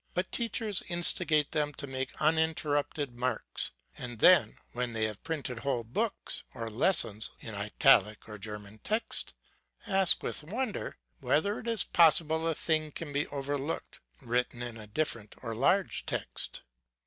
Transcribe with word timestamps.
But 0.15 0.31
teachers 0.31 0.81
instigate 0.89 1.51
them 1.51 1.75
to 1.75 1.85
make 1.85 2.11
uninterrupted 2.19 3.19
marks, 3.19 3.69
KECOLLECTION. 3.99 4.17
375 4.17 4.41
and 4.41 4.49
then, 4.49 4.65
when 4.71 4.93
they 4.93 5.03
have 5.03 5.21
printed 5.23 5.59
whole 5.59 5.83
books 5.83 6.43
(or 6.55 6.71
lessons) 6.71 7.29
in 7.39 7.53
italic 7.53 8.27
or 8.27 8.39
German 8.39 8.79
text, 8.79 9.35
ask, 9.85 10.23
with 10.23 10.41
wonder," 10.43 10.97
whether 11.19 11.59
it 11.59 11.67
is 11.67 11.83
possible 11.83 12.47
a 12.47 12.55
thing 12.55 12.91
can 12.91 13.13
be 13.13 13.27
overlooked, 13.27 13.99
written 14.23 14.63
in 14.63 14.83
different 14.89 15.35
or 15.43 15.53
large 15.53 16.07
text 16.07 16.63